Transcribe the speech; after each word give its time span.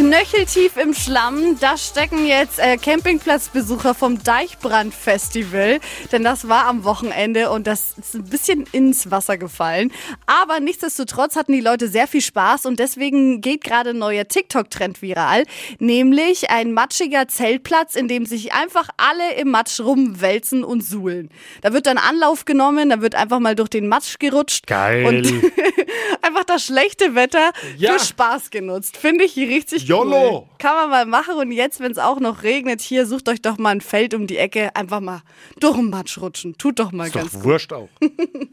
Knöcheltief 0.00 0.78
im 0.78 0.94
Schlamm, 0.94 1.58
da 1.60 1.76
stecken 1.76 2.24
jetzt 2.24 2.58
äh, 2.58 2.78
Campingplatzbesucher 2.78 3.94
vom 3.94 4.22
Deichbrand-Festival. 4.22 5.78
Denn 6.10 6.24
das 6.24 6.48
war 6.48 6.64
am 6.64 6.84
Wochenende 6.84 7.50
und 7.50 7.66
das 7.66 7.98
ist 7.98 8.14
ein 8.14 8.24
bisschen 8.24 8.64
ins 8.72 9.10
Wasser 9.10 9.36
gefallen. 9.36 9.92
Aber 10.24 10.58
nichtsdestotrotz 10.58 11.36
hatten 11.36 11.52
die 11.52 11.60
Leute 11.60 11.86
sehr 11.86 12.06
viel 12.06 12.22
Spaß 12.22 12.64
und 12.64 12.80
deswegen 12.80 13.42
geht 13.42 13.62
gerade 13.62 13.90
ein 13.90 13.98
neuer 13.98 14.26
TikTok-Trend 14.26 15.02
viral. 15.02 15.44
Nämlich 15.80 16.48
ein 16.48 16.72
matschiger 16.72 17.28
Zeltplatz, 17.28 17.94
in 17.94 18.08
dem 18.08 18.24
sich 18.24 18.54
einfach 18.54 18.88
alle 18.96 19.34
im 19.34 19.50
Matsch 19.50 19.80
rumwälzen 19.80 20.64
und 20.64 20.82
suhlen. 20.82 21.28
Da 21.60 21.74
wird 21.74 21.84
dann 21.84 21.98
Anlauf 21.98 22.46
genommen, 22.46 22.88
da 22.88 23.02
wird 23.02 23.16
einfach 23.16 23.38
mal 23.38 23.54
durch 23.54 23.68
den 23.68 23.86
Matsch 23.86 24.18
gerutscht. 24.18 24.66
Geil. 24.66 25.24
Das 26.52 26.64
schlechte 26.66 27.14
Wetter 27.14 27.52
Ja. 27.76 27.92
für 27.92 28.04
Spaß 28.04 28.50
genutzt. 28.50 28.96
Finde 28.96 29.24
ich 29.24 29.36
richtig 29.36 29.84
YOLO. 29.84 30.38
cool. 30.40 30.42
Kann 30.58 30.74
man 30.74 30.90
mal 30.90 31.06
machen. 31.06 31.34
Und 31.36 31.52
jetzt, 31.52 31.78
wenn 31.80 31.92
es 31.92 31.98
auch 31.98 32.18
noch 32.18 32.42
regnet, 32.42 32.80
hier, 32.80 33.06
sucht 33.06 33.28
euch 33.28 33.40
doch 33.40 33.56
mal 33.58 33.70
ein 33.70 33.80
Feld 33.80 34.14
um 34.14 34.26
die 34.26 34.36
Ecke. 34.36 34.74
Einfach 34.74 35.00
mal 35.00 35.22
durch 35.60 35.76
den 35.76 35.90
Matsch 35.90 36.18
rutschen. 36.18 36.58
Tut 36.58 36.78
doch 36.80 36.90
mal 36.92 37.06
Ist 37.06 37.12
ganz 37.14 37.32
doch 37.32 37.44
wurscht 37.44 37.72
auch. 37.72 37.88